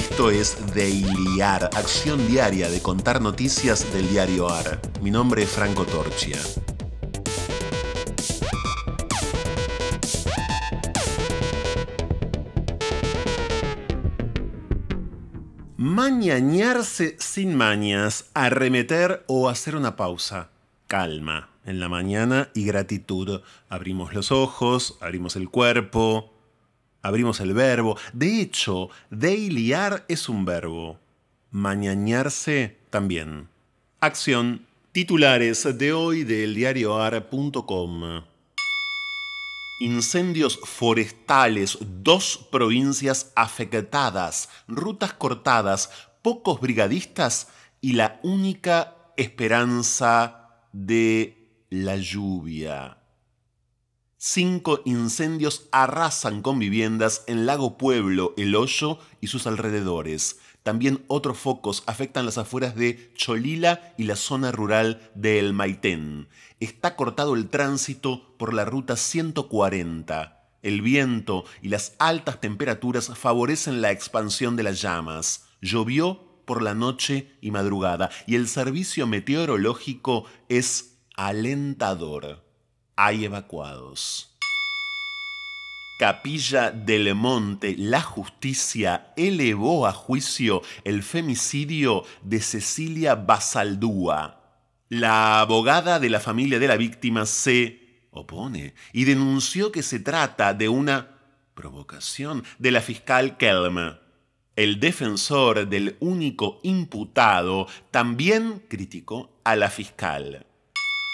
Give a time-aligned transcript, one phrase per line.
[0.00, 4.80] Esto es Dailyar, acción diaria de contar noticias del diario AR.
[5.02, 6.38] Mi nombre es Franco Torchia.
[15.76, 20.48] Mañañarse sin mañas, arremeter o hacer una pausa.
[20.86, 23.42] Calma en la mañana y gratitud.
[23.68, 26.39] Abrimos los ojos, abrimos el cuerpo,
[27.02, 27.96] abrimos el verbo.
[28.12, 30.98] De hecho, dailyar es un verbo.
[31.50, 33.48] Mañañarse también.
[34.00, 34.66] Acción.
[34.92, 38.24] Titulares de hoy del diarioar.com.
[39.80, 45.90] Incendios forestales, dos provincias afectadas, rutas cortadas,
[46.22, 47.48] pocos brigadistas
[47.80, 52.99] y la única esperanza de la lluvia.
[54.22, 60.38] Cinco incendios arrasan con viviendas en Lago Pueblo, El Hoyo y sus alrededores.
[60.62, 66.28] También otros focos afectan las afueras de Cholila y la zona rural de El Maitén.
[66.60, 70.50] Está cortado el tránsito por la ruta 140.
[70.60, 75.46] El viento y las altas temperaturas favorecen la expansión de las llamas.
[75.62, 82.49] Llovió por la noche y madrugada y el servicio meteorológico es alentador.
[83.02, 84.28] Hay evacuados.
[85.98, 94.42] Capilla del Monte, la justicia elevó a juicio el femicidio de Cecilia Basaldúa.
[94.90, 100.52] La abogada de la familia de la víctima se opone y denunció que se trata
[100.52, 101.08] de una
[101.54, 103.96] provocación de la fiscal Kelm.
[104.56, 110.44] El defensor del único imputado también criticó a la fiscal.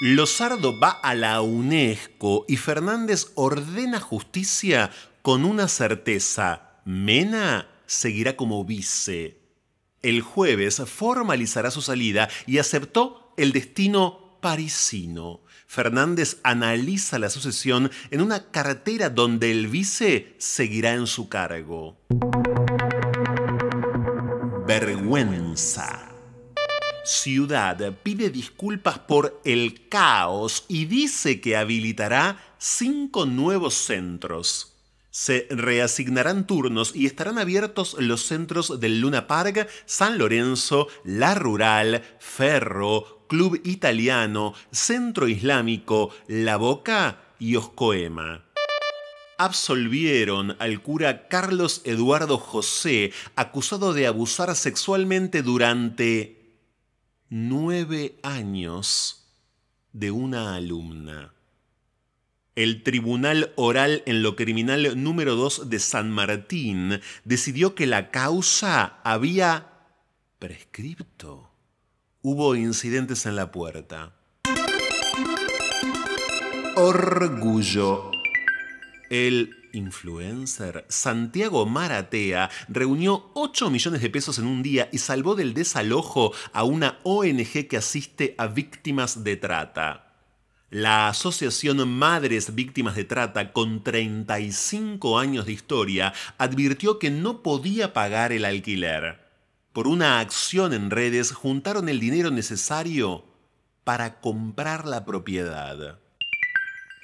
[0.00, 6.80] Lozardo va a la UNESCO y Fernández ordena justicia con una certeza.
[6.84, 9.40] Mena seguirá como vice.
[10.00, 15.40] El jueves formalizará su salida y aceptó el destino parisino.
[15.66, 21.98] Fernández analiza la sucesión en una cartera donde el vice seguirá en su cargo.
[24.64, 26.07] Vergüenza.
[27.10, 34.74] Ciudad pide disculpas por el caos y dice que habilitará cinco nuevos centros.
[35.08, 42.04] Se reasignarán turnos y estarán abiertos los centros del Luna Park, San Lorenzo, La Rural,
[42.18, 48.44] Ferro, Club Italiano, Centro Islámico, La Boca y Oscoema
[49.40, 56.37] absolvieron al cura Carlos Eduardo José, acusado de abusar sexualmente durante
[57.30, 59.26] nueve años
[59.92, 61.34] de una alumna.
[62.54, 68.98] El Tribunal Oral en lo Criminal número 2 de San Martín decidió que la causa
[69.04, 69.68] había
[70.38, 71.52] prescripto.
[72.20, 74.16] Hubo incidentes en la puerta.
[76.74, 78.10] Orgullo.
[79.08, 85.54] El influencer Santiago Maratea reunió 8 millones de pesos en un día y salvó del
[85.54, 90.08] desalojo a una ONG que asiste a víctimas de trata.
[90.70, 97.94] La Asociación Madres Víctimas de Trata, con 35 años de historia, advirtió que no podía
[97.94, 99.18] pagar el alquiler.
[99.72, 103.24] Por una acción en redes juntaron el dinero necesario
[103.84, 105.98] para comprar la propiedad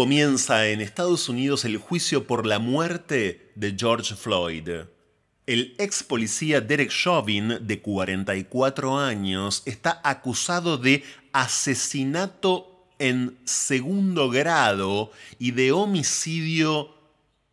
[0.00, 4.66] comienza en Estados Unidos el juicio por la muerte de George Floyd.
[5.46, 15.12] El ex policía Derek Chauvin, de 44 años, está acusado de asesinato en segundo grado
[15.38, 16.94] y de homicidio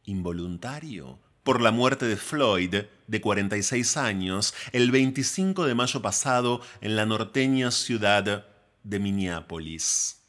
[0.06, 2.76] involuntario por la muerte de Floyd,
[3.08, 8.48] de 46 años, el 25 de mayo pasado en la norteña ciudad
[8.84, 10.27] de Minneapolis.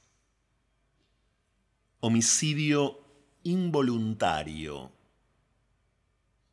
[2.01, 3.01] Homicidio
[3.43, 4.93] involuntario.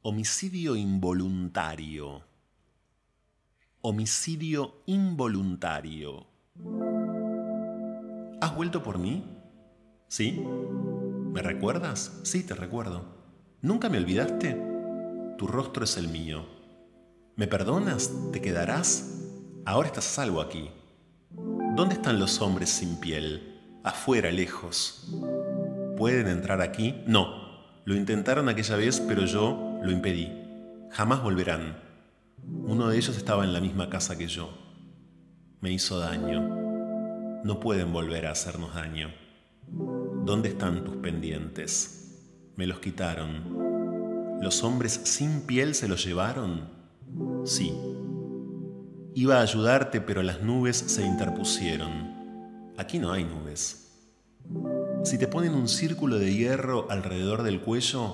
[0.02, 2.24] Homicidio involuntario.
[3.82, 6.26] Homicidio involuntario.
[8.42, 9.24] ¿Has vuelto por mí?
[10.08, 10.44] ¿Sí?
[11.32, 12.22] ¿Me recuerdas?
[12.24, 13.06] Sí, te recuerdo.
[13.62, 14.60] ¿Nunca me olvidaste?
[15.38, 16.44] Tu rostro es el mío.
[17.36, 18.12] ¿Me perdonas?
[18.32, 19.22] ¿Te quedarás?
[19.64, 20.72] Ahora estás salvo aquí.
[21.76, 23.55] ¿Dónde están los hombres sin piel?
[23.86, 25.08] Afuera, lejos.
[25.96, 27.04] ¿Pueden entrar aquí?
[27.06, 27.46] No.
[27.86, 30.28] Lo intentaron aquella vez, pero yo lo impedí.
[30.90, 31.78] Jamás volverán.
[32.44, 34.50] Uno de ellos estaba en la misma casa que yo.
[35.62, 36.42] Me hizo daño.
[37.44, 39.14] No pueden volver a hacernos daño.
[39.68, 42.52] ¿Dónde están tus pendientes?
[42.56, 44.40] Me los quitaron.
[44.42, 46.70] ¿Los hombres sin piel se los llevaron?
[47.46, 47.72] Sí.
[49.14, 52.15] Iba a ayudarte, pero las nubes se interpusieron.
[52.78, 53.86] Aquí no hay nubes.
[55.04, 58.14] Si te ponen un círculo de hierro alrededor del cuello,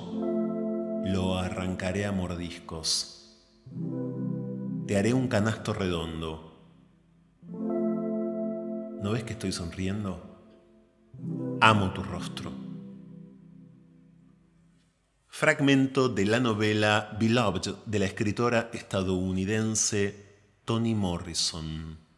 [1.04, 3.40] lo arrancaré a mordiscos.
[4.86, 6.52] Te haré un canasto redondo.
[9.02, 10.22] ¿No ves que estoy sonriendo?
[11.60, 12.52] Amo tu rostro.
[15.28, 22.11] Fragmento de la novela Beloved de la escritora estadounidense Toni Morrison.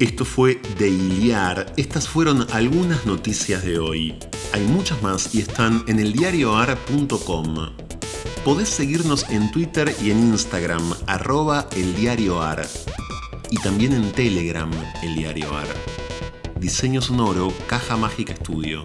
[0.00, 1.72] Esto fue de Iliar.
[1.76, 4.18] Estas fueron algunas noticias de hoy.
[4.52, 7.70] Hay muchas más y están en eldiarioar.com.
[8.44, 12.66] Podés seguirnos en Twitter y en Instagram, arroba eldiarioar.
[13.50, 14.70] Y también en Telegram,
[15.04, 15.46] el diario
[16.58, 18.84] Diseño sonoro, Caja Mágica Estudio.